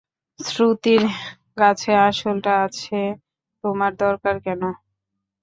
শ্রুতির 0.39 1.03
কাছে 1.57 1.91
আসলটা 2.07 2.53
আছে, 2.65 2.99
তোমার 3.63 3.91
দরকার 4.03 4.35
কেন? 4.45 4.61